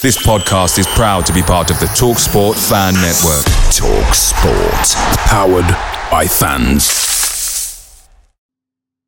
[0.00, 3.44] This podcast is proud to be part of the Talk Sport Fan Network.
[3.74, 4.94] Talk Sport.
[5.26, 5.66] Powered
[6.08, 8.08] by fans.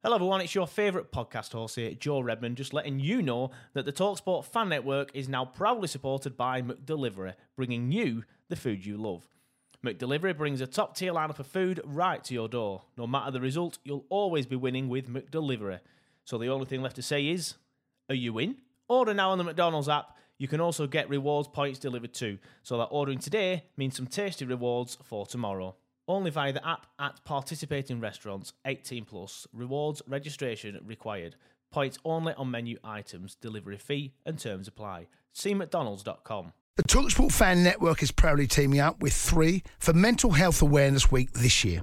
[0.03, 0.40] Hello, everyone.
[0.40, 4.46] It's your favourite podcast host here, Joe Redman, just letting you know that the Talksport
[4.46, 9.29] Fan Network is now proudly supported by McDelivery, bringing you the food you love.
[9.87, 12.83] McDelivery brings a top tier lineup of food right to your door.
[12.97, 15.79] No matter the result, you'll always be winning with McDelivery.
[16.25, 17.55] So the only thing left to say is,
[18.09, 18.57] are you in?
[18.88, 22.79] Order now on the McDonald's app you can also get rewards points delivered too, so
[22.79, 25.77] that ordering today means some tasty rewards for tomorrow.
[26.09, 29.47] Only via the app at participating restaurants, 18 plus.
[29.53, 31.37] Rewards registration required.
[31.71, 33.34] Points only on menu items.
[33.34, 35.09] Delivery fee and terms apply.
[35.34, 36.55] See McDonald's.com.
[36.77, 41.31] The Talksport Fan Network is proudly teaming up with three for Mental Health Awareness Week
[41.33, 41.83] this year.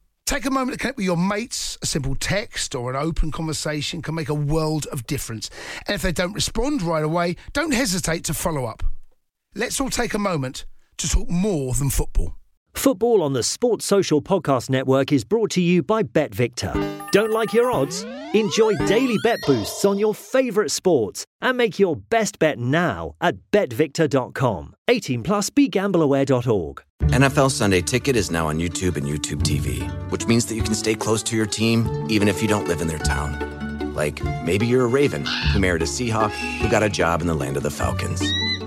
[0.31, 1.77] Take a moment to connect with your mates.
[1.81, 5.49] A simple text or an open conversation can make a world of difference.
[5.87, 8.81] And if they don't respond right away, don't hesitate to follow up.
[9.55, 10.65] Let's all take a moment
[10.99, 12.37] to talk more than football.
[12.73, 17.00] Football on the Sports Social Podcast Network is brought to you by BetVictor.
[17.11, 18.05] Don't like your odds?
[18.33, 23.35] Enjoy daily bet boosts on your favourite sports and make your best bet now at
[23.51, 24.73] betvictor.com.
[24.87, 26.81] 18 plus begambleaware.org.
[27.01, 30.73] NFL Sunday Ticket is now on YouTube and YouTube TV, which means that you can
[30.73, 33.93] stay close to your team even if you don't live in their town.
[33.93, 37.35] Like maybe you're a Raven who married a Seahawk who got a job in the
[37.35, 38.21] land of the Falcons.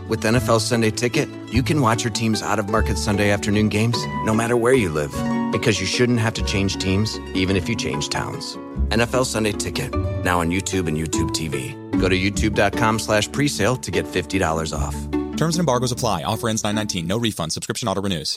[0.06, 3.96] With NFL Sunday Ticket, you can watch your team's out of market Sunday afternoon games
[4.24, 5.14] no matter where you live
[5.54, 8.56] because you shouldn't have to change teams even if you change towns.
[8.90, 11.72] NFL Sunday Ticket, now on YouTube and YouTube TV.
[12.00, 14.96] Go to youtube.com slash presale to get $50 off.
[15.36, 16.24] Terms and embargoes apply.
[16.24, 17.06] Offer ends 919.
[17.06, 17.52] No refund.
[17.52, 18.36] Subscription auto renews.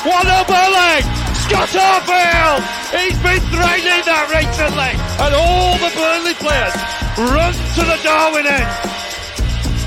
[0.00, 1.04] What a bullet!
[1.44, 2.64] Scott Arfield!
[2.88, 4.96] He's been threatening that recently.
[5.20, 6.72] And all the Burnley players
[7.20, 8.70] run to the Darwin end.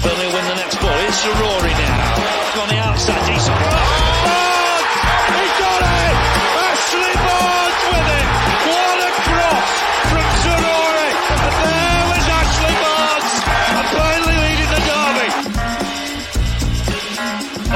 [0.05, 0.93] Burnley win the next ball.
[1.09, 2.61] It's Rory now.
[2.61, 3.25] On the outside.
[3.25, 3.47] He's...
[3.47, 4.62] Barnes!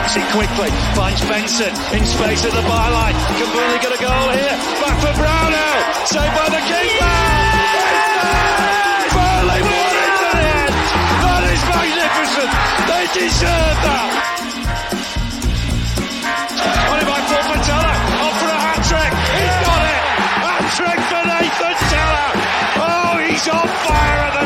[0.07, 0.72] Knocks it quickly.
[0.95, 3.12] Finds Benson in space at the byline.
[3.35, 4.56] Can Burnley get a goal here?
[4.79, 5.79] Back for Brownhill!
[6.07, 7.12] Saved by the keeper!
[9.12, 10.75] Burnley won it to the end!
[11.28, 12.51] That is magnificent!
[12.88, 14.07] They deserve that!
[16.88, 17.91] Only by Paul Patella.
[18.23, 19.12] On for a hat trick.
[19.12, 20.01] He's got it.
[20.40, 22.31] Hat trick for Nathan Tella.
[22.79, 24.36] Oh, he's on fire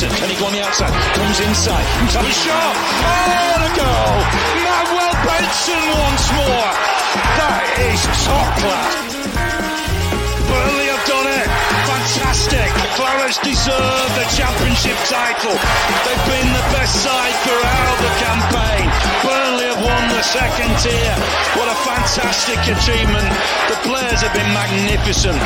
[0.00, 0.96] Here's Can he go on the outside?
[1.12, 1.84] Comes inside.
[2.08, 2.72] Top shot.
[3.04, 4.16] Oh, the goal.
[4.64, 6.72] Manuel Benson once more.
[7.36, 8.96] That is top class.
[10.48, 11.48] Burnley have done it.
[11.84, 12.68] Fantastic.
[12.96, 15.52] Clarets deserve the championship title.
[16.08, 18.88] They've been the best side throughout the campaign.
[19.20, 21.16] Burnley have won the second tier.
[21.60, 23.28] What a fantastic achievement.
[23.68, 25.44] The players have been magnificent.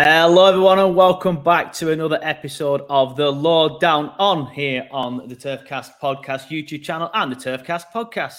[0.00, 5.26] Hello, everyone, and welcome back to another episode of the Low Down On here on
[5.26, 8.36] the Turfcast Podcast YouTube channel and the Turfcast Podcast.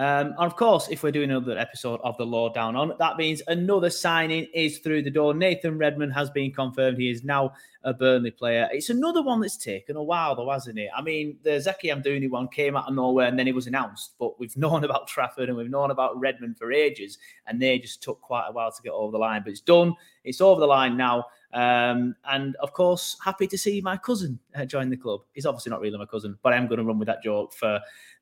[0.00, 3.18] Um, and of course, if we're doing another episode of the Low Down On, that
[3.18, 5.34] means another signing is through the door.
[5.34, 6.96] Nathan Redmond has been confirmed.
[6.96, 7.52] He is now
[7.84, 8.66] a Burnley player.
[8.72, 10.88] It's another one that's taken a while, though, hasn't it?
[10.96, 14.14] I mean, the Zeki Amdouni one came out of nowhere and then it was announced,
[14.18, 18.02] but we've known about Trafford and we've known about Redmond for ages, and they just
[18.02, 19.42] took quite a while to get over the line.
[19.44, 19.94] But it's done,
[20.24, 21.26] it's over the line now.
[21.52, 25.22] Um, and of course, happy to see my cousin uh, join the club.
[25.34, 27.80] He's obviously not really my cousin, but I'm going to run with that joke for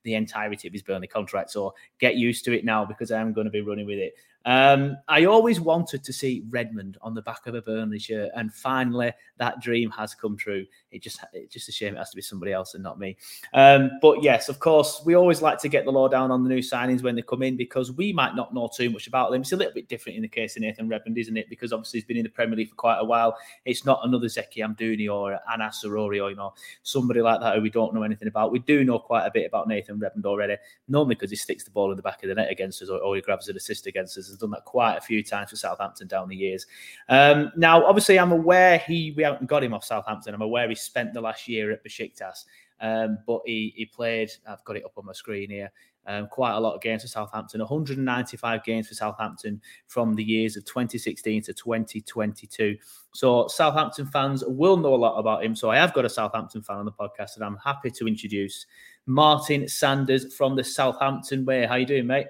[0.08, 1.50] the entirety of his Burnley contract.
[1.50, 4.14] So get used to it now because I'm going to be running with it.
[4.44, 8.52] Um, I always wanted to see Redmond on the back of a Burnley shirt, and
[8.54, 10.64] finally that dream has come true.
[10.90, 13.18] It just it's just a shame it has to be somebody else and not me.
[13.52, 16.48] Um, but yes, of course, we always like to get the law down on the
[16.48, 19.42] new signings when they come in because we might not know too much about them.
[19.42, 21.50] It's a little bit different in the case of Nathan Redmond, isn't it?
[21.50, 23.36] Because obviously he's been in the Premier League for quite a while.
[23.66, 27.60] It's not another Zeki Amdouni or Anass Zaroury or you know somebody like that who
[27.60, 28.52] we don't know anything about.
[28.52, 30.56] We do know quite a bit about Nathan Redmond already,
[30.88, 32.98] normally because he sticks the ball in the back of the net against us or,
[33.00, 34.28] or he grabs an assist against us.
[34.28, 36.66] Has done that quite a few times for Southampton down the years.
[37.08, 40.34] Um, now, obviously, I'm aware he we haven't got him off Southampton.
[40.34, 42.44] I'm aware he spent the last year at Besiktas,
[42.80, 44.30] um, but he he played.
[44.46, 45.70] I've got it up on my screen here.
[46.08, 50.56] Um, quite a lot of games for Southampton, 195 games for Southampton from the years
[50.56, 52.78] of 2016 to 2022.
[53.12, 55.54] So Southampton fans will know a lot about him.
[55.54, 58.64] So I have got a Southampton fan on the podcast, and I'm happy to introduce
[59.08, 61.66] Martin Sanders from the Southampton Way.
[61.66, 62.26] How you doing, mate?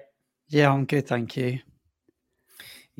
[0.47, 1.59] Yeah, I'm good, thank you.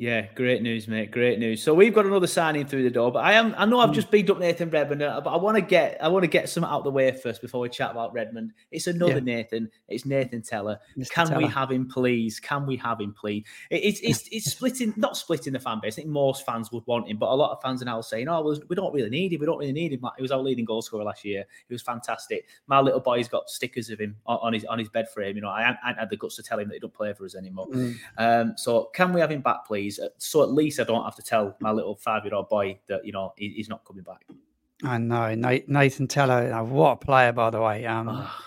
[0.00, 1.10] Yeah, great news, mate.
[1.10, 1.62] Great news.
[1.62, 4.10] So we've got another signing through the door, but I am I know I've just
[4.10, 6.64] beat up Nathan Redmond, uh, but I want to get I want to get some
[6.64, 8.54] out of the way first before we chat about Redmond.
[8.70, 9.20] It's another yeah.
[9.20, 9.70] Nathan.
[9.88, 10.80] It's Nathan Tella.
[10.96, 11.10] Mr.
[11.10, 11.38] Can Tella.
[11.42, 12.40] we have him, please?
[12.40, 13.44] Can we have him, please?
[13.70, 15.96] it's it's it's splitting, not splitting the fan base.
[15.96, 18.26] I think most fans would want him, but a lot of fans are now saying,
[18.26, 19.40] "Oh, we don't really need him.
[19.40, 21.44] We don't really need him." He was our leading goal scorer last year.
[21.68, 22.46] He was fantastic.
[22.68, 25.36] My little boy's got stickers of him on his on his bed frame.
[25.36, 27.26] You know, I hadn't had the guts to tell him that he don't play for
[27.26, 27.66] us anymore.
[27.68, 27.98] Mm.
[28.16, 29.89] Um, so can we have him back, please?
[29.98, 32.78] Uh, so at least I don't have to tell my little five year old boy
[32.88, 34.26] that you know he's not coming back.
[34.82, 37.84] I know Nathan Tella, What a player, by the way.
[37.84, 38.44] Um, ah.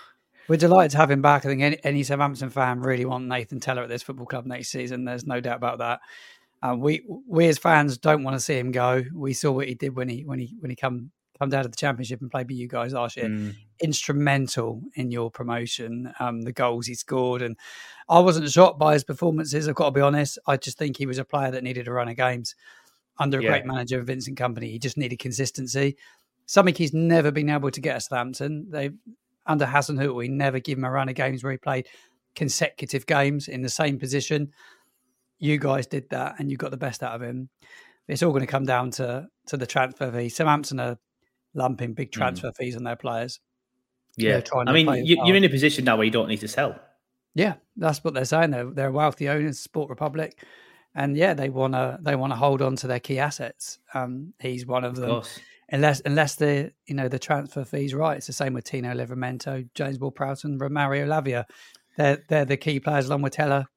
[0.48, 1.44] we're delighted to have him back.
[1.44, 4.70] I think any, any Southampton fan really want Nathan Tella at this football club next
[4.70, 5.04] season.
[5.04, 6.00] There's no doubt about that.
[6.62, 9.04] Uh, we we as fans don't want to see him go.
[9.14, 11.68] We saw what he did when he when he when he come come down to
[11.68, 13.26] the championship and played with you guys last year.
[13.26, 13.54] Mm.
[13.80, 17.56] Instrumental in your promotion, um, the goals he scored, and
[18.08, 19.68] I wasn't shocked by his performances.
[19.68, 20.38] I've got to be honest.
[20.46, 22.54] I just think he was a player that needed a run of games
[23.18, 23.50] under a yeah.
[23.50, 24.70] great manager, Vincent Kompany.
[24.70, 25.96] He just needed consistency.
[26.46, 28.66] Something he's never been able to get at Southampton.
[28.70, 28.90] They
[29.46, 31.86] under Hasenhüttl, we never give him a run of games where he played
[32.34, 34.52] consecutive games in the same position.
[35.38, 37.50] You guys did that, and you got the best out of him.
[38.08, 40.28] It's all going to come down to to the transfer fee.
[40.28, 40.98] Southampton are
[41.54, 42.18] lumping big hmm.
[42.18, 42.56] transfer mm.
[42.56, 43.40] fees on their players.
[44.16, 46.78] Yeah, I mean, you, are in a position now where you don't need to sell.
[47.34, 48.50] Yeah, that's what they're saying.
[48.50, 50.38] They're they're wealthy owners, Sport Republic,
[50.94, 53.80] and yeah, they want to they want to hold on to their key assets.
[53.92, 55.10] Um, he's one of, of them.
[55.10, 55.40] Course.
[55.70, 59.68] Unless unless the you know the transfer fees right, it's the same with Tino Livramento,
[59.74, 61.44] James Ward-Prowse, Romario Lavia.
[61.96, 63.68] They're they're the key players along with Tella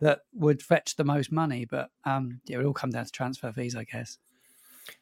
[0.00, 1.64] that would fetch the most money.
[1.64, 4.18] But um, yeah, it would all come down to transfer fees, I guess.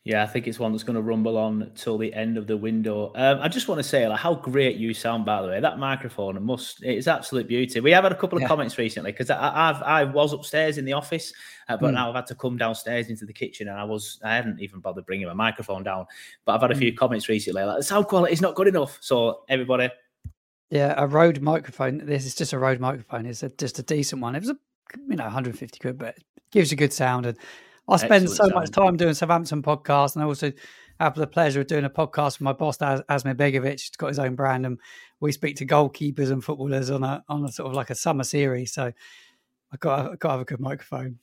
[0.05, 2.57] Yeah, I think it's one that's going to rumble on till the end of the
[2.57, 3.13] window.
[3.15, 5.61] Um, I just want to say, like, how great you sound, by the way.
[5.61, 7.81] That microphone must it's absolute beauty.
[7.81, 8.49] We have had a couple of yeah.
[8.49, 11.33] comments recently because I, I've I was upstairs in the office,
[11.69, 11.95] uh, but mm.
[11.95, 14.81] now I've had to come downstairs into the kitchen, and I was I hadn't even
[14.81, 16.07] bothered bringing my microphone down.
[16.45, 16.97] But I've had a few mm.
[16.97, 18.99] comments recently like the sound quality is not good enough.
[19.01, 19.91] So everybody,
[20.71, 21.99] yeah, a Rode microphone.
[21.99, 23.27] This is just a Rode microphone.
[23.27, 24.35] It's a, just a decent one.
[24.35, 24.57] It was a
[25.09, 27.39] you know 150 quid, but it gives a good sound and
[27.89, 28.55] I spend so sound.
[28.55, 30.53] much time doing Southampton podcasts, and I also
[31.01, 33.81] have the pleasure of doing a podcast with my boss, As- Asmir Begovic.
[33.81, 34.79] He's got his own brand, and
[35.21, 38.25] we speak to goalkeepers and footballers on a on a sort of like a summer
[38.25, 38.73] series.
[38.73, 38.93] So
[39.73, 41.19] I got I got to have a good microphone.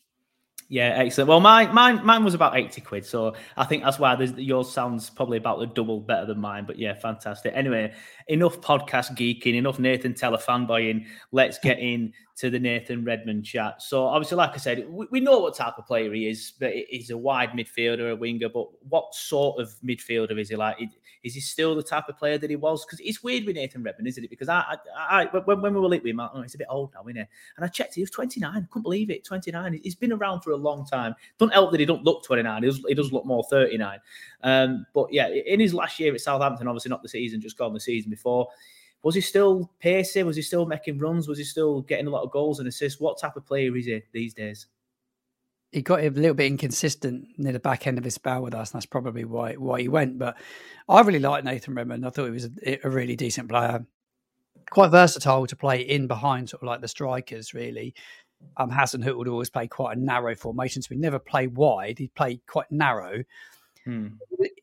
[0.67, 1.27] Yeah, excellent.
[1.27, 5.11] Well, mine, mine, mine was about eighty quid, so I think that's why yours sounds
[5.11, 6.65] probably about the double better than mine.
[6.65, 7.53] But yeah, fantastic.
[7.55, 7.93] Anyway,
[8.29, 11.05] enough podcast geeking, enough Nathan Tella fanboying.
[11.31, 13.81] Let's get in to the Nathan Redmond chat.
[13.81, 16.73] So obviously, like I said, we, we know what type of player he is, but
[16.73, 18.49] he's a wide midfielder, a winger.
[18.49, 20.77] But what sort of midfielder is he like?
[21.23, 22.85] Is he still the type of player that he was?
[22.85, 24.29] Because it's weird with Nathan Redmond, isn't it?
[24.29, 26.91] Because I, I, I when, when, we were with him, oh, he's a bit old
[26.93, 27.21] now, isn't he?
[27.55, 28.67] And I checked, he was 29.
[28.69, 29.23] Couldn't believe it.
[29.23, 29.79] 29.
[29.81, 31.15] He's been around for a long time.
[31.37, 32.63] Don't help that he don't look 29.
[32.63, 33.99] He does, he does look more 39.
[34.43, 37.73] Um, but yeah, in his last year at Southampton, obviously not the season, just gone
[37.73, 38.49] the season before.
[39.05, 40.25] Was he still pacing?
[40.25, 41.27] Was he still making runs?
[41.27, 42.99] Was he still getting a lot of goals and assists?
[42.99, 44.67] What type of player is he these days?
[45.71, 48.71] he got a little bit inconsistent near the back end of his spell with us,
[48.71, 50.17] and that's probably why why he went.
[50.17, 50.37] But
[50.87, 52.05] I really liked Nathan Redmond.
[52.05, 53.85] I thought he was a, a, really decent player,
[54.69, 57.53] quite versatile to play in behind, sort of like the strikers.
[57.53, 57.93] Really,
[58.55, 61.99] um, hoot would always play quite a narrow formation, so he never play wide.
[61.99, 63.23] He played quite narrow,
[63.85, 64.07] Hmm.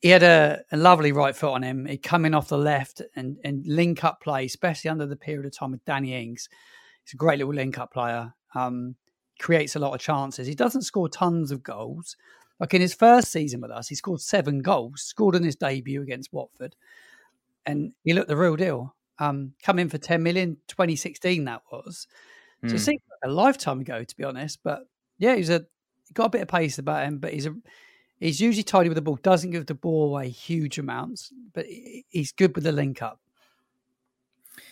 [0.01, 1.85] He had a, a, lovely right foot on him.
[1.85, 5.45] He'd come in off the left and, and link up play, especially under the period
[5.45, 6.49] of time with Danny Ings.
[7.05, 8.33] He's a great little link up player.
[8.53, 8.95] Um,
[9.39, 10.45] creates a lot of chances.
[10.45, 12.17] He doesn't score tons of goals.
[12.59, 16.01] Like in his first season with us, he scored seven goals, scored in his debut
[16.01, 16.75] against Watford.
[17.65, 18.95] And he looked the real deal.
[19.19, 22.07] Um, come in for 10 million, 2016 that was.
[22.63, 22.73] So mm.
[22.73, 24.59] it seems like a lifetime ago, to be honest.
[24.63, 24.87] But
[25.17, 25.65] yeah, he's a
[26.07, 27.55] he got a bit of pace about him, but he's a
[28.23, 32.31] he's usually tidy with the ball, doesn't give the ball away huge amounts, but he's
[32.31, 33.19] good with the link up.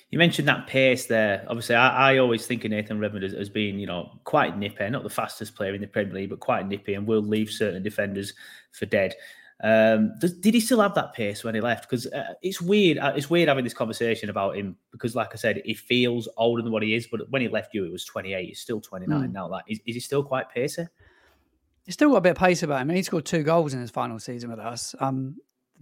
[0.09, 1.45] You mentioned that pace there.
[1.47, 4.89] Obviously, I, I always think of Nathan Redmond as, as, being, you know, quite nippy,
[4.89, 7.81] not the fastest player in the Premier League, but quite nippy and will leave certain
[7.81, 8.33] defenders
[8.71, 9.15] for dead.
[9.63, 11.89] Um, does, did he still have that pace when he left?
[11.89, 12.97] Because uh, it's weird.
[12.97, 16.61] Uh, it's weird having this conversation about him because, like I said, he feels older
[16.61, 17.07] than what he is.
[17.07, 18.47] But when he left you, he was 28.
[18.47, 19.31] He's still 29 mm.
[19.31, 19.47] now.
[19.47, 20.87] Like, is, is, he still quite pacey?
[21.85, 22.89] He's still got a bit of pace about him.
[22.89, 24.95] He scored two goals in his final season with us.
[24.99, 25.37] Um,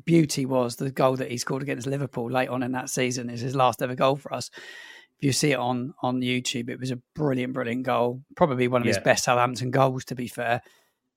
[0.06, 3.42] beauty was the goal that he scored against Liverpool late on in that season is
[3.42, 4.50] his last ever goal for us.
[5.18, 8.22] If you see it on on YouTube, it was a brilliant, brilliant goal.
[8.36, 8.94] Probably one of yeah.
[8.94, 10.62] his best Southampton goals, to be fair.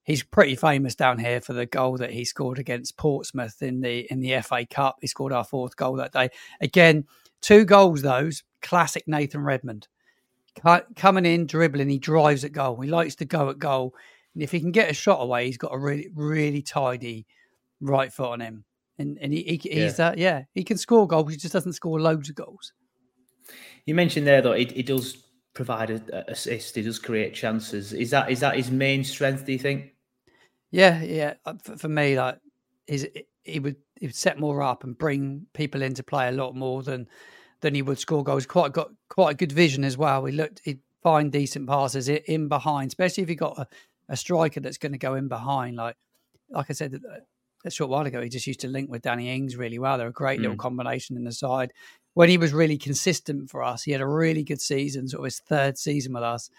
[0.03, 4.05] He's pretty famous down here for the goal that he scored against Portsmouth in the
[4.11, 4.97] in the FA Cup.
[4.99, 6.29] He scored our fourth goal that day.
[6.59, 7.05] Again,
[7.39, 9.87] two goals those classic Nathan Redmond
[10.95, 11.89] coming in, dribbling.
[11.89, 12.79] He drives at goal.
[12.81, 13.93] He likes to go at goal,
[14.33, 17.25] and if he can get a shot away, he's got a really really tidy
[17.81, 18.65] right foot on him
[18.99, 20.07] and and he, he he's yeah.
[20.07, 21.31] Uh, yeah he can score goals.
[21.31, 22.73] He just doesn't score loads of goals.
[23.85, 25.17] You mentioned there though he, he does
[25.53, 26.75] provide a, assist.
[26.75, 27.93] He does create chances.
[27.93, 29.45] Is that is that his main strength?
[29.45, 29.93] Do you think?
[30.71, 31.35] Yeah, yeah.
[31.45, 32.39] Uh, for, for me, like
[32.87, 33.05] he's
[33.43, 36.83] he would he would set more up and bring people into play a lot more
[36.83, 37.07] than
[37.61, 38.45] than he would score goals.
[38.45, 40.25] Quite got quite a good vision as well.
[40.25, 43.67] He looked he'd find decent passes in behind, especially if you got a,
[44.09, 45.75] a striker that's going to go in behind.
[45.77, 45.95] Like
[46.49, 46.99] like I said,
[47.65, 49.97] a short while ago, he just used to link with Danny Ings really well.
[49.97, 50.43] They're a great mm.
[50.43, 51.73] little combination in the side.
[52.13, 55.25] When he was really consistent for us, he had a really good season, sort of
[55.25, 56.49] his third season with us.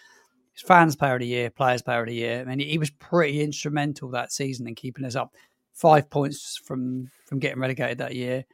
[0.53, 2.41] His fans player of the year, players player of the year.
[2.41, 5.33] I mean, he was pretty instrumental that season in keeping us up
[5.73, 8.45] five points from from getting relegated that year.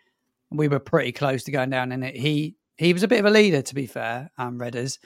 [0.50, 2.16] And we were pretty close to going down in it.
[2.16, 4.98] He he was a bit of a leader, to be fair, um, Redders.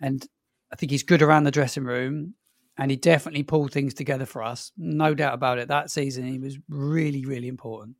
[0.00, 0.26] And
[0.72, 2.34] I think he's good around the dressing room
[2.78, 4.72] and he definitely pulled things together for us.
[4.76, 5.68] No doubt about it.
[5.68, 7.96] That season, he was really, really important.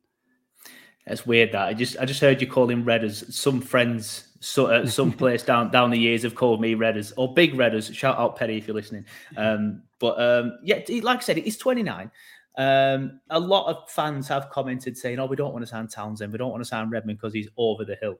[1.05, 3.31] It's weird that I just I just heard you call him Redders.
[3.31, 7.33] Some friends, so at some place down down the years, have called me Redders or
[7.33, 7.93] Big Redders.
[7.93, 9.05] Shout out Petty if you're listening.
[9.37, 12.11] Um, but um, yeah, like I said, he's 29.
[12.57, 16.31] Um, a lot of fans have commented saying, "Oh, we don't want to sign Townsend.
[16.31, 18.15] We don't want to sign Redmond because he's over the hill."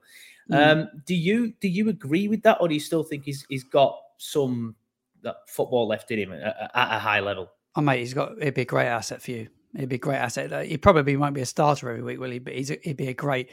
[0.50, 0.72] Mm.
[0.72, 3.64] Um, do you do you agree with that, or do you still think he's he's
[3.64, 4.76] got some
[5.22, 7.50] that football left in him at, at a high level.
[7.76, 9.48] Oh mate, he's got it'd be a great asset for you.
[9.74, 10.66] It'd be a great asset.
[10.66, 12.38] He probably won't be a starter every week, will he?
[12.38, 13.50] But he's a, he'd be a great,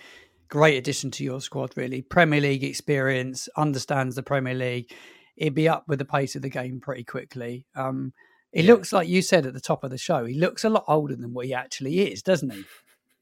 [0.47, 1.73] great addition to your squad.
[1.75, 4.91] Really, Premier League experience, understands the Premier League.
[5.35, 7.65] He'd be up with the pace of the game pretty quickly.
[7.75, 8.13] Um,
[8.53, 8.71] he yeah.
[8.71, 10.23] looks like you said at the top of the show.
[10.25, 12.63] He looks a lot older than what he actually is, doesn't he?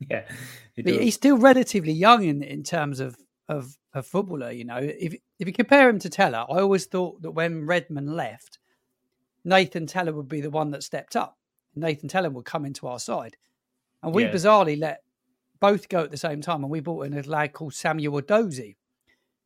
[0.10, 0.26] Yeah,
[0.76, 3.16] he he's still relatively young in in terms of
[3.48, 4.52] of a footballer.
[4.52, 8.16] You know, if if you compare him to Tella, I always thought that when Redmond
[8.16, 8.60] left,
[9.44, 11.38] Nathan Tella would be the one that stepped up.
[11.76, 13.36] Nathan Tella would come into our side,
[14.02, 14.32] and we yeah.
[14.32, 15.04] bizarrely let
[15.60, 16.64] both go at the same time.
[16.64, 18.78] And we brought in a lad called Samuel Edozie,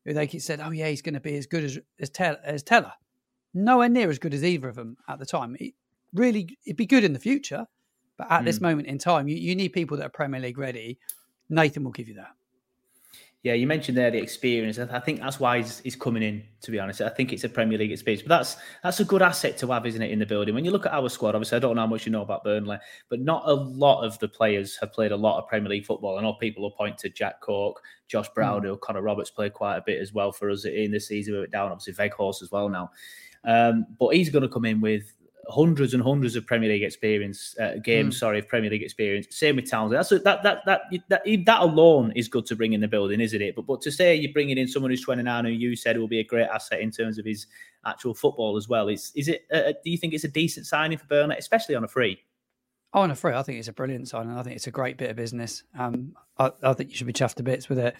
[0.04, 2.62] who they said, "Oh yeah, he's going to be as good as as, Tella, as
[2.62, 2.94] Tella."
[3.52, 5.56] Nowhere near as good as either of them at the time.
[5.58, 5.74] It
[6.14, 7.66] really, it'd be good in the future,
[8.16, 8.44] but at mm.
[8.44, 11.00] this moment in time, you, you need people that are Premier League ready.
[11.48, 12.37] Nathan will give you that
[13.44, 14.78] yeah, you mentioned there the experience.
[14.80, 16.42] I think that's why he's, he's, coming in.
[16.62, 19.22] To be honest, I think it's a Premier League experience, but that's that's a good
[19.22, 20.56] asset to have, isn't it, in the building?
[20.56, 22.42] When you look at our squad, obviously, I don't know how much you know about
[22.42, 22.78] Burnley,
[23.08, 26.18] but not a lot of the players have played a lot of Premier League football.
[26.18, 28.80] I know people will point to Jack Cork, Josh Brownhill, mm.
[28.80, 31.34] Connor Roberts played quite a bit as well for us in the season.
[31.34, 32.90] We went down, obviously, Weghorst as well now.
[33.44, 35.14] Um, but he's going to come in with
[35.48, 38.16] hundreds and hundreds of Premier League experience uh, games.
[38.16, 38.18] Mm.
[38.18, 39.26] Sorry, of Premier League experience.
[39.30, 39.98] Same with Townsend.
[39.98, 43.20] That's a, that, that that that that alone is good to bring in the building,
[43.20, 43.54] isn't it?
[43.56, 46.20] But but to say you're bringing in someone who's 29, who you said will be
[46.20, 47.46] a great asset in terms of his
[47.86, 49.46] actual football as well, is is it?
[49.52, 52.22] Uh, do you think it's a decent signing for Burnley, especially on a free?
[52.94, 54.36] Oh, on a free, I think it's a brilliant signing.
[54.36, 55.62] I think it's a great bit of business.
[55.78, 57.94] Um, I, I think you should be chuffed to bits with it.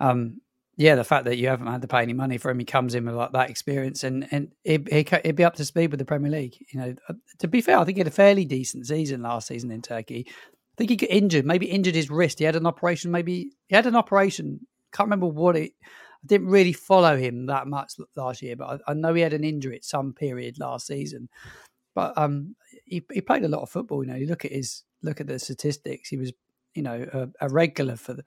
[0.00, 0.40] Um,
[0.76, 2.94] yeah, the fact that you haven't had to pay any money for him, he comes
[2.94, 6.06] in with like that experience, and and he'd, he'd be up to speed with the
[6.06, 6.56] Premier League.
[6.72, 9.48] You know, uh, to be fair, I think he had a fairly decent season last
[9.48, 10.26] season in Turkey.
[10.28, 12.38] I think he got injured, maybe injured his wrist.
[12.38, 14.66] He had an operation, maybe he had an operation.
[14.92, 15.72] Can't remember what it.
[15.82, 19.32] I didn't really follow him that much last year, but I, I know he had
[19.34, 21.28] an injury at some period last season.
[21.94, 24.02] But um, he he played a lot of football.
[24.02, 26.32] You know, you look at his look at the statistics, he was
[26.74, 28.22] you know a, a regular for the,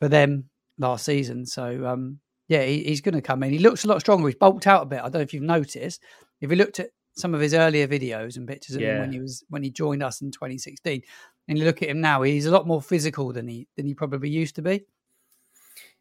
[0.00, 0.48] for them
[0.80, 1.46] last season.
[1.46, 2.18] So um,
[2.48, 3.52] yeah, he, he's going to come in.
[3.52, 4.26] He looks a lot stronger.
[4.26, 4.98] He's bulked out a bit.
[4.98, 6.02] I don't know if you've noticed.
[6.40, 8.94] If you looked at some of his earlier videos and pictures of Yeah.
[8.94, 11.02] him when he was when he joined us in 2016,
[11.48, 13.94] and you look at him now, he's a lot more physical than he than he
[13.94, 14.84] probably used to be.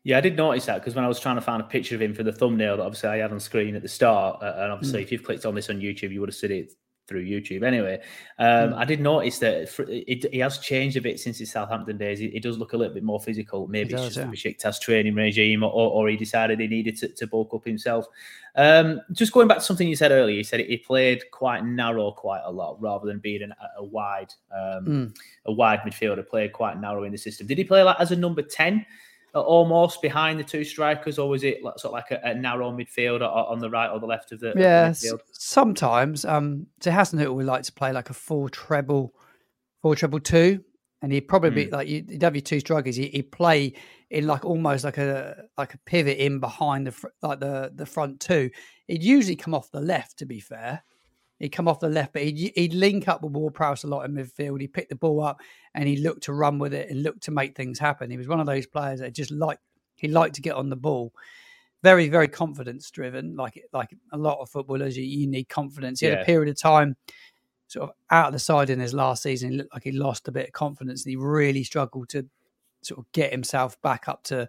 [0.03, 2.01] Yeah, I did notice that because when I was trying to find a picture of
[2.01, 4.71] him for the thumbnail that obviously I had on screen at the start, uh, and
[4.71, 5.03] obviously Mm.
[5.03, 6.71] if you've clicked on this on YouTube, you would have seen it
[7.09, 7.99] through YouTube anyway.
[8.37, 8.77] Um, Mm.
[8.77, 9.67] I did notice that
[10.31, 12.19] he has changed a bit since his Southampton days.
[12.19, 13.67] He, he does look a little bit more physical.
[13.67, 14.25] Maybe it's just yeah.
[14.25, 18.05] the Besiktas training regime, or, or he decided he needed to, to bulk up himself.
[18.55, 22.11] Um, just going back to something you said earlier, you said he played quite narrow
[22.11, 25.15] quite a lot rather than being an, a wide um, Mm.
[25.45, 26.27] a wide midfielder.
[26.27, 27.47] Played quite narrow in the system.
[27.47, 28.85] Did he play like as a number ten?
[29.33, 32.71] Almost behind the two strikers, or was it like, sort of like a, a narrow
[32.71, 35.19] midfielder on the right or the left of the, the Yeah, midfield?
[35.31, 36.25] sometimes.
[36.25, 39.13] Um, so Hassan would like to play like a four treble,
[39.81, 40.63] four treble two,
[41.01, 42.95] and he'd probably be like you'd have your two strikers.
[42.95, 43.73] He, he'd play
[44.09, 47.85] in like almost like a like a pivot in behind the fr- like the the
[47.85, 48.49] front two.
[48.87, 50.17] He'd usually come off the left.
[50.17, 50.83] To be fair,
[51.39, 54.05] he'd come off the left, but he'd, he'd link up with Ward Prowse a lot
[54.05, 54.61] in midfield.
[54.61, 55.41] He'd pick the ball up
[55.73, 58.11] and he looked to run with it and looked to make things happen.
[58.11, 59.61] He was one of those players that just liked
[59.95, 61.11] he liked to get on the ball
[61.83, 66.07] very very confidence driven like like a lot of footballers you, you need confidence he
[66.07, 66.95] had a period of time
[67.67, 70.27] sort of out of the side in his last season he looked like he lost
[70.27, 72.25] a bit of confidence and he really struggled to
[72.81, 74.47] sort of get himself back up to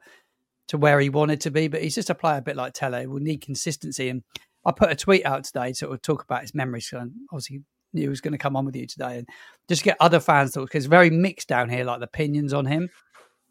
[0.67, 3.09] to where he wanted to be but he's just a player a bit like Tella
[3.09, 4.23] will need consistency and
[4.65, 7.63] I put a tweet out today to talk about his memories so obviously
[7.93, 9.29] knew he was going to come on with you today and
[9.69, 12.67] just get other fans thoughts because it's very mixed down here like the opinions on
[12.67, 12.89] him.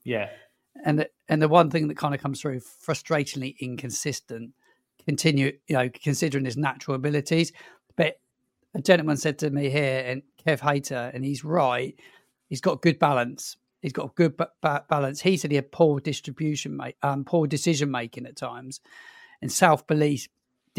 [0.04, 0.30] Yeah,
[0.86, 4.54] and the, and the one thing that kind of comes through frustratingly inconsistent
[5.06, 7.52] continue you know considering his natural abilities.
[7.96, 8.20] But
[8.76, 11.96] a gentleman said to me here and kev hater and he's right
[12.48, 13.58] he's got good balance.
[13.82, 15.22] He's got good ba- ba- balance.
[15.22, 18.82] He said he had poor distribution mate um poor decision making at times
[19.42, 20.28] and self-belief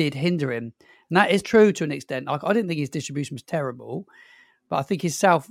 [0.02, 0.72] did hinder him
[1.08, 4.06] and that is true to an extent I, I didn't think his distribution was terrible
[4.68, 5.48] but i think his self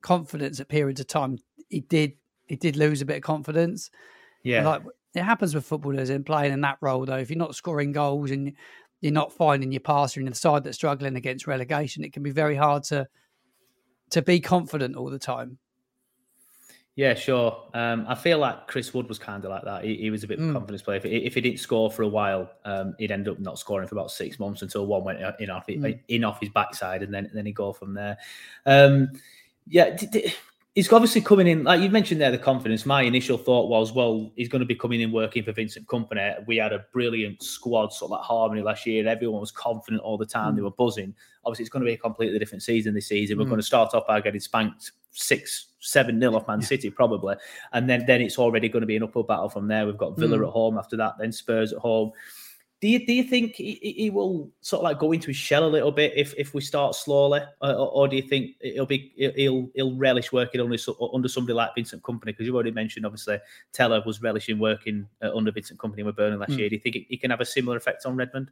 [0.00, 2.12] confidence at periods of time he did
[2.46, 3.90] he did lose a bit of confidence
[4.42, 4.58] yeah.
[4.58, 4.82] and, like
[5.14, 7.16] it happens with footballers and playing in that role though.
[7.16, 8.52] If you're not scoring goals and
[9.00, 12.30] you're not finding your passer in the side that's struggling against relegation, it can be
[12.30, 13.08] very hard to
[14.10, 15.58] to be confident all the time.
[16.94, 17.56] Yeah, sure.
[17.72, 19.82] Um, I feel like Chris Wood was kind of like that.
[19.82, 20.52] He, he was a bit of a Mm.
[20.52, 20.98] confidence player.
[20.98, 23.88] If, he- if he didn't score for a while, um, he'd end up not scoring
[23.88, 25.98] for about six months until one went in off Mm.
[26.08, 28.18] in off his backside, and then then he'd go from there.
[28.66, 29.08] Um,
[29.68, 30.34] yeah, d- d-
[30.74, 31.64] he's obviously coming in.
[31.64, 32.84] Like you mentioned there, the confidence.
[32.84, 36.46] My initial thought was, well, he's going to be coming in working for Vincent Kompany.
[36.46, 39.08] We had a brilliant squad, sort of like harmony last year.
[39.08, 40.56] Everyone was confident all the time.
[40.56, 40.64] They Mm.
[40.64, 41.14] were buzzing.
[41.46, 43.38] Obviously, it's going to be a completely different season this season.
[43.38, 43.48] We're Mm.
[43.48, 47.36] going to start off by getting spanked six, seven nil off Man City probably,
[47.72, 49.86] and then then it's already going to be an uphill battle from there.
[49.86, 50.46] We've got Villa Mm.
[50.46, 52.12] at home after that, then Spurs at home.
[52.80, 55.64] Do you, do you think he, he- will sort of like go into his shell
[55.64, 58.86] a little bit if, if we start slowly, or, or- or do you think it'll
[58.86, 60.76] be he'll he'll relish working under
[61.14, 62.24] under somebody like Vincent Kompany?
[62.26, 63.38] Because you've already mentioned obviously
[63.72, 66.58] Tella was relishing working uh, under Vincent Kompany with Burnley last Mm.
[66.58, 66.68] year.
[66.70, 68.50] Do you think he, he can have a similar effect on Redmond?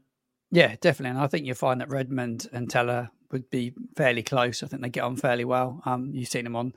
[0.53, 1.11] Yeah, definitely.
[1.11, 4.62] And I think you'll find that Redmond and Tella would be fairly close.
[4.62, 5.81] I think they get on fairly well.
[5.85, 6.73] Um, you've seen them on.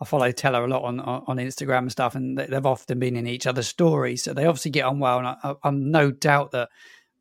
[0.00, 3.16] I follow Tella a lot on on Instagram and stuff, and they- they've often been
[3.16, 5.18] in each other's stories, so they obviously get on well.
[5.18, 6.70] And I, I'm no doubt that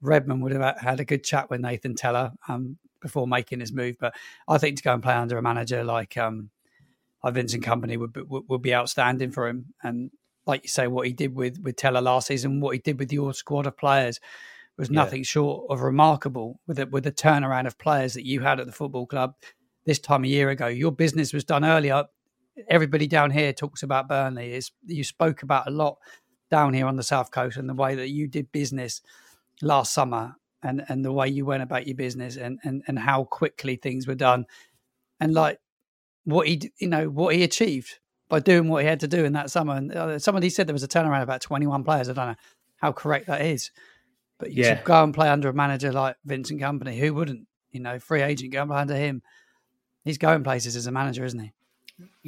[0.02, 3.98] Redmond would have had a good chat with Nathan Tella um, before making his move.
[4.00, 4.14] But
[4.48, 6.52] I think to go and play under a manager like um,
[7.22, 9.74] like Vincent Kompany would be, would be outstanding for him.
[9.84, 10.10] And
[10.46, 13.12] like you say, what he did with with Tella last season, what he did with
[13.12, 14.22] your squad of players
[14.80, 14.96] was Yeah.
[15.04, 16.60] nothing short of remarkable.
[16.68, 19.36] With the, with the turnaround of players that you had at the football club
[19.86, 22.06] this time a year ago, your business was done earlier.
[22.68, 24.54] Everybody down here talks about Burnley.
[24.54, 25.98] It's, you spoke about a lot
[26.50, 29.02] down here on the south coast and the way that you did business
[29.62, 33.24] last summer and and the way you went about your business and and and how
[33.24, 34.46] quickly things were done
[35.20, 35.60] and like
[36.24, 39.34] what he you know what he achieved by doing what he had to do in
[39.34, 42.14] that summer and uh, somebody said there was a turnaround of about 21 players i
[42.14, 42.36] don't know
[42.78, 43.72] how correct that is
[44.40, 44.78] but you Yeah.
[44.78, 48.22] should go and play under a manager like vincent kompany who wouldn't you know free
[48.22, 49.22] agent go and play under him
[50.04, 51.52] he's going places as a manager isn't he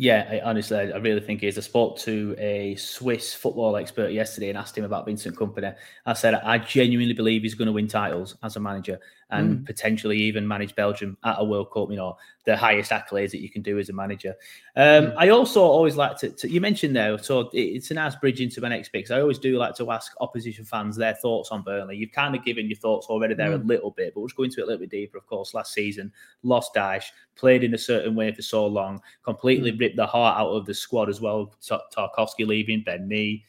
[0.01, 1.59] Yeah, I, honestly, I really think he is.
[1.59, 5.75] I spoke to a Swiss football expert yesterday and asked him about Vincent Kompany.
[6.07, 8.99] I said, I genuinely believe he's going to win titles as a manager
[9.31, 9.65] and mm.
[9.65, 13.49] potentially even manage Belgium at a World Cup, you know, the highest accolades that you
[13.49, 14.35] can do as a manager.
[14.75, 15.15] Um, mm.
[15.17, 18.59] I also always like to, to, you mentioned there, so it's a nice bridge into
[18.59, 19.09] my next pick.
[19.09, 21.95] I always do like to ask opposition fans their thoughts on Burnley.
[21.95, 23.63] You've kind of given your thoughts already there mm.
[23.63, 25.17] a little bit, but we'll just go into it a little bit deeper.
[25.17, 26.11] Of course, last season,
[26.43, 29.79] lost Dyche, played in a certain way for so long, completely mm.
[29.79, 31.54] ripped the heart out of the squad as well.
[31.62, 33.45] Tarkowski leaving, Ben Mee.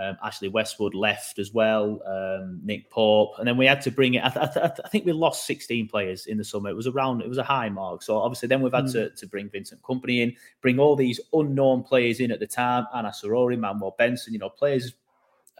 [0.00, 4.14] Um, Ashley Westwood left as well, um, Nick Pope, and then we had to bring
[4.14, 4.24] it.
[4.24, 6.70] I, th- I, th- I, think we lost 16 players in the summer.
[6.70, 8.04] It was around, it was a high mark.
[8.04, 8.92] So obviously, then we've had mm.
[8.92, 12.86] to, to bring Vincent Kompany in, bring all these unknown players in at the time.
[12.94, 14.92] Anass Zaroury, Manuel Benson, you know, players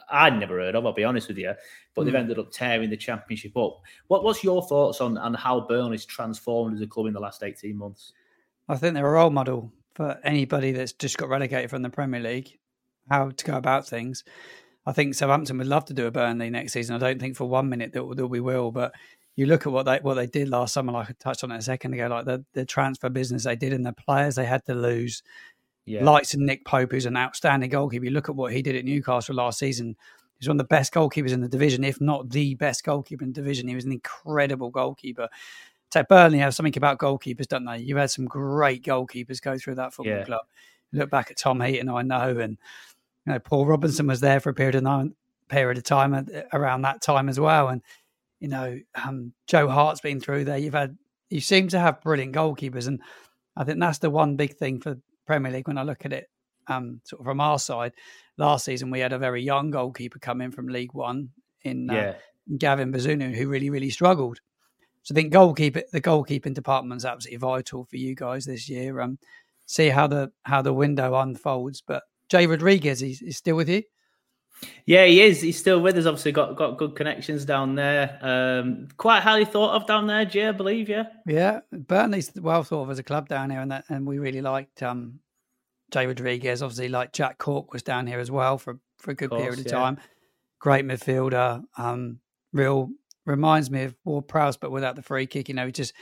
[0.09, 0.87] I'd never heard of.
[0.87, 1.55] I'll be honest with you,
[1.97, 2.05] but mm.
[2.05, 3.81] they've ended up tearing the championship up.
[4.07, 7.43] What, what's your thoughts on on how Burnley's transformed as a club in the last
[7.43, 8.12] 18 months?
[8.69, 12.21] I think they're a role model for anybody that's just got relegated from the Premier
[12.21, 12.57] League
[13.11, 14.23] how to go about things.
[14.87, 16.95] I think Southampton would love to do a Burnley next season.
[16.95, 18.95] I don't think for one minute that, that we will, but
[19.35, 21.57] you look at what they what they did last summer, like I touched on it
[21.57, 24.65] a second ago, like the, the transfer business they did and the players they had
[24.67, 25.25] to lose.
[25.85, 26.05] Yeah.
[26.05, 28.05] Lights and Nick Pope, who's an outstanding goalkeeper.
[28.05, 29.97] You look at what he did at Newcastle last season.
[30.39, 33.33] He's one of the best goalkeepers in the division, if not the best goalkeeper in
[33.33, 33.67] the division.
[33.67, 35.29] He was an incredible goalkeeper.
[35.90, 37.79] So Burnley have something about goalkeepers, don't they?
[37.79, 40.24] You've had some great goalkeepers go through that football yeah.
[40.24, 40.42] club.
[40.92, 42.59] look back at Tom Heaton, I know, and
[43.27, 45.14] you know, Paul Robinson was there for a period of time,
[45.48, 47.68] period of time around that time as well.
[47.68, 47.83] And
[48.40, 50.59] you know, um, Joe Hart's been through there.
[50.59, 50.96] You've had
[51.31, 53.01] you seem to have brilliant goalkeepers, and
[53.57, 56.31] I think that's the one big thing for Premier League when I look at it.
[56.66, 57.92] Um, sort of from our side,
[58.37, 61.31] last season we had a very young goalkeeper come in from League One
[61.62, 62.14] in uh, yeah.
[62.59, 64.40] Gavin Bazunu, who really really struggled.
[65.03, 69.01] So I think goalkeeper the goalkeeping department is absolutely vital for you guys this year.
[69.01, 69.19] Um,
[69.67, 73.83] see how the how the window unfolds, but Jay Rodriguez, he's, he's still with you.
[74.87, 75.41] Yeah, he is.
[75.41, 76.07] He's still with us.
[76.07, 78.19] Obviously, got got good connections down there.
[78.23, 80.49] Um, quite highly thought of down there, Jay.
[80.49, 80.89] I believe.
[80.89, 81.05] Yeah.
[81.27, 84.41] Yeah, Burnley's well thought of as a club down here, and that, and we really
[84.41, 85.21] liked um,
[85.93, 86.63] Jay Rodriguez.
[86.63, 89.61] Obviously, like Jack Cork was down here as well for for a good course, period
[89.61, 89.73] of yeah.
[89.73, 89.99] time.
[90.59, 91.63] Great midfielder.
[91.77, 92.19] Um,
[92.53, 92.91] real
[93.29, 95.49] reminds me of Ward Prowse, but without the free kick.
[95.49, 95.93] You know, he just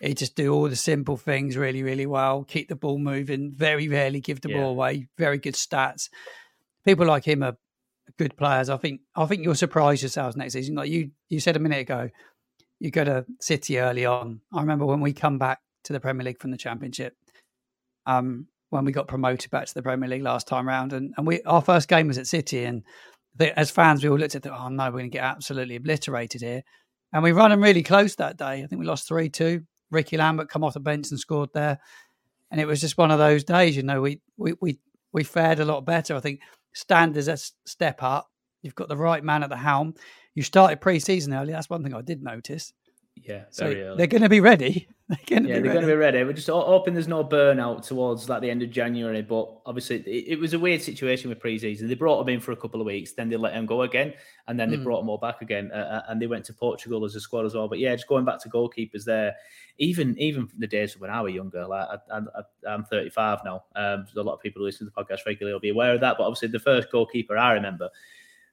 [0.00, 2.44] he just do all the simple things really, really well.
[2.44, 3.52] Keep the ball moving.
[3.54, 4.60] Very rarely give the yeah.
[4.60, 5.08] ball away.
[5.18, 6.08] Very good stats.
[6.84, 7.56] People like him are
[8.18, 8.70] good players.
[8.70, 10.76] I think I think you'll surprise yourselves next season.
[10.76, 12.08] Like you you said a minute ago,
[12.78, 14.40] you go to City early on.
[14.52, 17.14] I remember when we come back to the Premier League from the Championship.
[18.06, 21.26] Um, when we got promoted back to the Premier League last time round, and, and
[21.26, 22.84] we our first game was at City, and
[23.40, 26.42] as fans, we all looked at that, oh no, we're going to get absolutely obliterated
[26.42, 26.62] here.
[27.12, 28.62] And we run them really close that day.
[28.62, 29.62] I think we lost 3 2.
[29.90, 31.78] Ricky Lambert come off the bench and scored there.
[32.50, 34.78] And it was just one of those days, you know, we, we, we,
[35.12, 36.14] we fared a lot better.
[36.14, 36.40] I think
[36.74, 37.36] standards a
[37.68, 38.28] step up.
[38.62, 39.94] You've got the right man at the helm.
[40.34, 41.52] You started pre season early.
[41.52, 42.72] That's one thing I did notice.
[43.16, 44.88] Yeah, so they're going to be ready.
[45.08, 46.24] They're going to yeah, be they're going to be ready.
[46.24, 49.22] We're just hoping there's no burnout towards like the end of January.
[49.22, 51.86] But obviously, it, it was a weird situation with preseason.
[51.86, 54.14] They brought them in for a couple of weeks, then they let them go again,
[54.48, 54.82] and then they mm.
[54.82, 57.46] brought them all back again, uh, uh, and they went to Portugal as a squad
[57.46, 57.68] as well.
[57.68, 59.36] But yeah, just going back to goalkeepers there.
[59.78, 62.20] Even even the days when I was younger, like I,
[62.66, 63.62] am 35 now.
[63.76, 65.94] Um, so a lot of people who listen to the podcast regularly will be aware
[65.94, 66.16] of that.
[66.18, 67.90] But obviously, the first goalkeeper I remember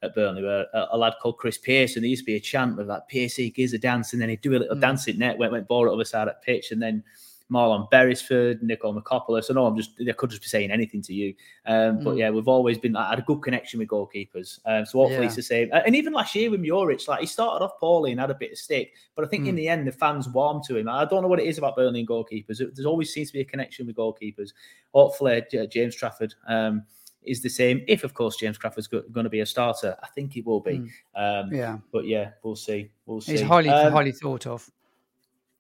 [0.03, 2.77] at Burnley, where a, a, lad called Chris Pearson, there used to be a chant
[2.77, 4.81] with that Piercy gives a dance, and then he'd do a little mm.
[4.81, 7.03] dancing net, went went ball at the other side the pitch, and then
[7.51, 9.49] Marlon Beresford, Nik Michopoulos.
[9.49, 11.33] I know I'm just I could just be saying anything to you,
[11.65, 12.03] um, mm.
[12.03, 14.59] but yeah, we've always been I had a good connection with goalkeepers.
[14.65, 15.25] Um, so hopefully yeah.
[15.27, 15.69] it's the same.
[15.71, 18.53] And even last year with Muric, like he started off poorly and had a bit
[18.53, 19.49] of stick, but I think mm.
[19.49, 20.89] in the end the fans warmed to him.
[20.89, 22.57] I don't know what it is about Burnley and goalkeepers.
[22.57, 24.51] There's always seems to be a connection with goalkeepers.
[24.93, 26.33] Hopefully James Trafford.
[26.47, 26.83] Um,
[27.25, 27.83] is the same.
[27.87, 30.79] If, of course, James Trafford's going to be a starter, I think he will be.
[31.15, 31.43] Mm.
[31.43, 32.91] Um, yeah, but yeah, we'll see.
[33.05, 33.33] We'll see.
[33.33, 34.69] He's highly um, highly thought of.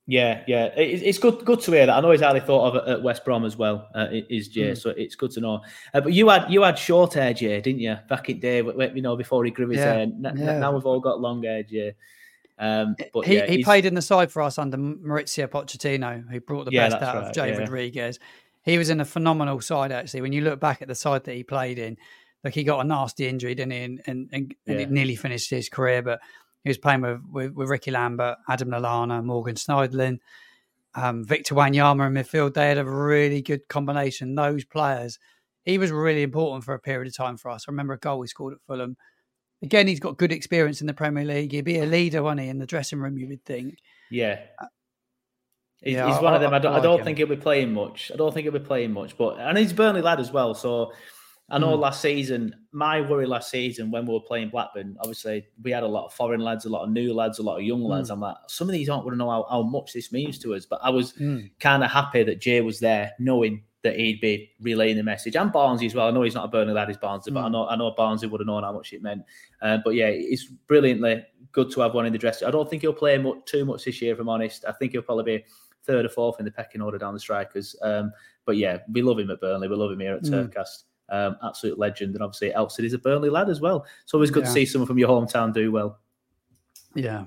[0.05, 1.95] Yeah, yeah, it, it's good good to hear that.
[1.95, 3.87] I know he's highly thought of at West Brom as well.
[3.95, 4.77] Uh, is Jay, mm.
[4.77, 5.61] so it's good to know.
[5.93, 8.57] Uh, but you had you had short hair, Jay, didn't you, back in day?
[8.57, 9.93] You know, before he grew his yeah.
[9.93, 10.01] hair.
[10.01, 10.59] N- yeah.
[10.59, 11.95] Now we've all got long hair, Jay.
[12.59, 16.39] Um, but he, yeah, he played in the side for us under Mauricio Pochettino, who
[16.39, 17.57] brought the yeah, best out right, of Jay yeah.
[17.57, 18.19] Rodriguez
[18.63, 20.21] he was in a phenomenal side actually.
[20.21, 21.97] When you look back at the side that he played in,
[22.43, 23.83] like he got a nasty injury, didn't he?
[23.83, 24.75] And and, and, yeah.
[24.75, 26.01] it nearly finished his career.
[26.01, 26.19] But
[26.63, 30.19] he was playing with with, with Ricky Lambert, Adam Lallana, Morgan Schneiderlin,
[30.95, 32.53] um, Victor Wanyama in midfield.
[32.53, 34.35] They had a really good combination.
[34.35, 35.19] Those players,
[35.63, 37.65] he was really important for a period of time for us.
[37.67, 38.97] I remember a goal he scored at Fulham.
[39.61, 41.53] Again, he's got good experience in the Premier League.
[41.53, 43.17] He'd be a leader, wouldn't he, in the dressing room?
[43.17, 43.77] You would think.
[44.11, 44.39] Yeah.
[45.83, 46.53] He's, yeah, he's one I, of them.
[46.53, 48.09] I, don't, I, don't think he'll be playing much.
[48.13, 49.17] I don't think he'll be playing much.
[49.17, 50.53] But and he's Burnley lad as well.
[50.53, 50.93] So
[51.49, 51.79] I know mm.
[51.79, 55.87] last season, my worry last season when we were playing Blackburn, obviously we had a
[55.87, 58.09] lot of foreign lads, a lot of new lads, a lot of young lads.
[58.09, 58.13] Mm.
[58.13, 60.55] I'm like, some of these aren't going to know how, how, much this means to
[60.55, 60.65] us.
[60.65, 61.51] But I was mm.
[61.59, 65.35] kind of happy that Jay was there, knowing that he'd be relaying the message.
[65.35, 66.07] And Barnsley as well.
[66.07, 67.51] I know he's not a Burnley lad, he's Barnsley, but I mm.
[67.51, 69.23] know I know Barnsley would have known how much it meant.
[69.61, 72.47] Uh, but yeah, it's brilliantly good to have one in the dressing.
[72.47, 74.65] I don't think he'll play much, too much this year, if I'm honest.
[74.67, 75.45] I think he'll probably be
[75.85, 77.75] third or fourth in the pecking order down the strikers.
[77.81, 78.11] Um,
[78.45, 79.67] but yeah, we love him at Burnley.
[79.67, 80.29] We love him here at mm.
[80.29, 80.83] Turfcast.
[81.09, 83.85] Um, absolute legend, and obviously that he's a Burnley lad as well.
[84.03, 84.47] It's always good yeah.
[84.47, 85.99] to see someone from your hometown do well.
[86.95, 87.25] Yeah.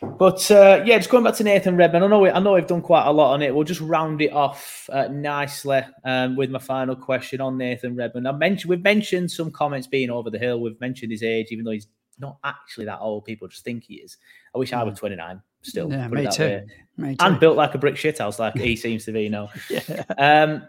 [0.00, 2.66] But uh, yeah, just going back to Nathan Redmond, I know we, I know we've
[2.66, 3.52] done quite a lot on it.
[3.52, 8.28] We'll just round it off uh, nicely um, with my final question on Nathan Redmond.
[8.28, 10.60] I mentioned we've mentioned some comments being over the hill.
[10.60, 11.88] We've mentioned his age, even though he's
[12.20, 13.24] not actually that old.
[13.24, 14.18] People just think he is.
[14.54, 15.06] I wish I was hmm.
[15.06, 15.90] 29 still.
[15.90, 16.62] Yeah, me too.
[16.96, 17.24] me too.
[17.24, 19.50] And built like a brick shithouse, like he seems to be now.
[19.70, 20.04] yeah.
[20.18, 20.68] Um,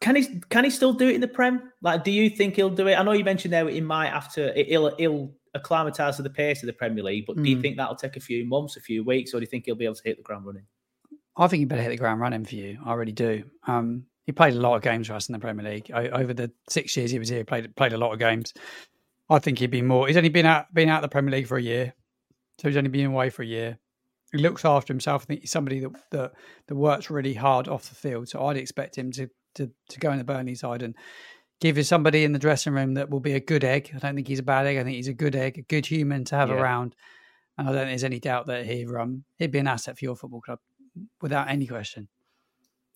[0.00, 1.72] can he can he still do it in the Prem?
[1.80, 2.94] Like, do you think he'll do it?
[2.94, 4.52] I know you mentioned there he might have to.
[4.54, 7.44] He'll he'll acclimatise to the pace of the Premier League, but mm.
[7.44, 7.62] do you hmm.
[7.62, 9.84] think that'll take a few months, a few weeks, or do you think he'll be
[9.84, 10.64] able to hit the ground running?
[11.36, 12.78] I think he better hit the ground running for you.
[12.84, 13.44] I really do.
[13.66, 16.50] Um, he played a lot of games for us in the Premier League over the
[16.68, 17.38] six years he was here.
[17.38, 18.52] He played played a lot of games.
[19.30, 20.06] I think he'd be more.
[20.06, 21.94] He's only been out been out of the Premier League for a year,
[22.58, 23.78] so he's only been away for a year
[24.34, 25.22] he looks after himself.
[25.22, 26.32] I think he's somebody that, that
[26.66, 28.28] that works really hard off the field.
[28.28, 30.96] So I'd expect him to to to go in the Burnley side and
[31.60, 33.92] give you somebody in the dressing room that will be a good egg.
[33.94, 34.76] I don't think he's a bad egg.
[34.76, 36.56] I think he's a good egg, a good human to have yeah.
[36.56, 36.96] around.
[37.56, 40.04] And I don't think there's any doubt that he um he'd be an asset for
[40.04, 40.58] your football club
[41.20, 42.08] without any question.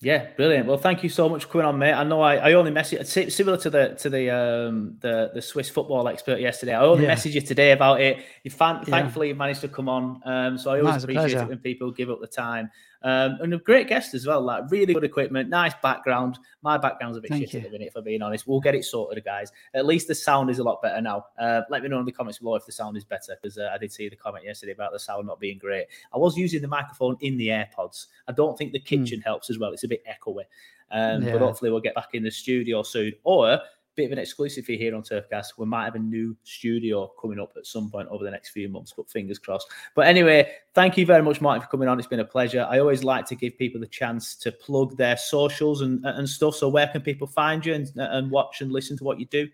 [0.01, 0.67] Yeah, brilliant.
[0.67, 1.93] Well, thank you so much for coming on, mate.
[1.93, 5.69] I know I, I only messaged similar to the to the um the the Swiss
[5.69, 6.75] football expert yesterday.
[6.75, 7.15] I only yeah.
[7.15, 8.19] messaged you today about it.
[8.45, 8.85] You fan, yeah.
[8.85, 10.23] thankfully you managed to come on.
[10.25, 12.71] Um, so I always appreciate it when people give up the time.
[13.03, 16.39] Um, and a great guest as well, like really good equipment, nice background.
[16.63, 18.47] My background's a bit Thank shit at the minute, for being honest.
[18.47, 19.53] We'll get it sorted, guys.
[19.75, 21.27] At least the sound is a lot better now.
[21.39, 23.71] Uh, let me know in the comments below if the sound is better, because uh,
[23.73, 25.87] I did see the comment yesterday about the sound not being great.
[26.13, 28.07] I was using the microphone in the AirPods.
[28.27, 29.03] I don't think the hmm.
[29.03, 29.25] kitchen mm.
[29.25, 29.73] helps as well.
[29.73, 30.45] It's a bit echoey.
[30.91, 31.33] Um, yeah.
[31.33, 33.13] But hopefully we'll get back in the studio soon.
[33.23, 33.61] Or
[33.99, 35.59] bit of an exclusive for you here on Turfcast.
[35.59, 38.69] We might have a new studio coming up at some point over the next few
[38.69, 39.67] months, but fingers crossed.
[39.97, 41.99] But anyway, thank you very much, Martin, for coming on.
[41.99, 42.65] It's been a pleasure.
[42.71, 46.55] I always like to give people the chance to plug their socials and, and stuff.
[46.55, 49.49] So where can people find you and, and watch and listen to what you do?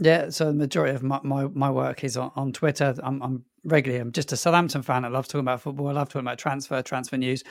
[0.00, 2.94] Yeah, so the majority of my, my, my work is on, on Twitter.
[3.02, 4.00] I'm, I'm regularly.
[4.00, 5.04] I'm just a Southampton fan.
[5.04, 5.88] I love talking about football.
[5.88, 7.42] I love talking about transfer, transfer news.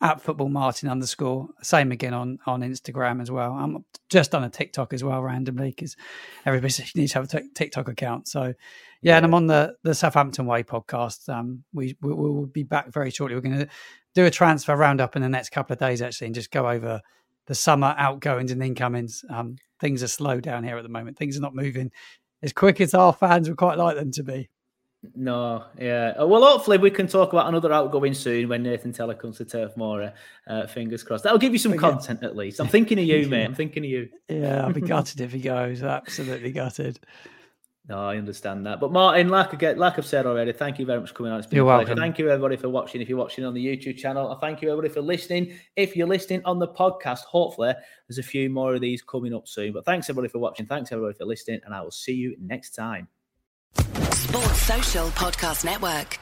[0.00, 1.48] At football Martin underscore.
[1.62, 3.52] Same again on on Instagram as well.
[3.52, 5.96] I'm just on a TikTok as well randomly because
[6.44, 8.28] everybody needs to have a TikTok account.
[8.28, 8.52] So yeah,
[9.02, 11.28] yeah, and I'm on the the Southampton Way podcast.
[11.28, 13.34] Um, we we will be back very shortly.
[13.34, 13.68] We're going to
[14.14, 17.00] do a transfer roundup in the next couple of days actually, and just go over
[17.46, 19.24] the summer outgoings and incomings.
[19.30, 21.18] Um, things are slow down here at the moment.
[21.18, 21.92] Things are not moving
[22.42, 24.48] as quick as our fans would quite like them to be.
[25.14, 26.14] No, yeah.
[26.18, 29.44] Uh, well, hopefully we can talk about another outgoing soon when Nathan Tella comes to
[29.44, 30.14] Turf Moor.
[30.46, 31.24] Uh, fingers crossed.
[31.24, 32.60] That'll give you some content at least.
[32.60, 33.44] I'm thinking of you, mate.
[33.44, 34.08] I'm thinking of you.
[34.30, 35.82] Yeah, I'll be gutted if he goes.
[35.82, 36.98] Absolutely gutted.
[37.86, 38.80] No, I understand that.
[38.80, 41.32] But Martin, like I get, like I've said already, thank you very much for coming
[41.32, 41.38] on.
[41.38, 41.98] It's been you're welcome.
[41.98, 43.02] Thank you everybody for watching.
[43.02, 45.58] If you're watching on the YouTube channel, I thank you everybody for listening.
[45.76, 47.74] If you're listening on the podcast, hopefully
[48.08, 49.74] there's a few more of these coming up soon.
[49.74, 50.64] But thanks everybody for watching.
[50.64, 53.06] Thanks everybody for listening, and I will see you next time.
[53.74, 56.18] Sports Social Podcast Network.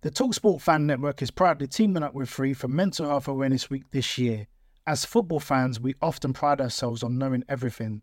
[0.00, 3.84] The Talksport Fan Network is proudly teaming up with Free for Mental Health Awareness Week
[3.92, 4.48] this year.
[4.86, 8.02] As football fans, we often pride ourselves on knowing everything,